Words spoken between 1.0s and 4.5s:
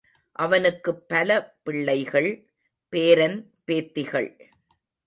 பல பிள்ளைகள், பேரன் பேத்திகள்.